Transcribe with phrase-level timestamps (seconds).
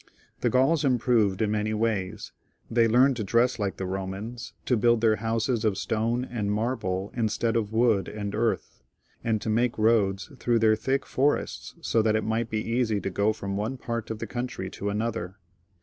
[0.39, 2.31] The Gauls improved in many ways;
[2.71, 7.11] they learned to dress like the Bomans, to build their houses of stone and marble
[7.15, 8.81] instead of wood and earth,
[9.23, 13.11] a^d to make roads through their thick forests, so that it might be easy to
[13.11, 15.37] go from one part of the country to another.